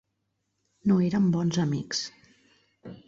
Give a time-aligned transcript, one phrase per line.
[0.91, 2.03] No érem bons amics.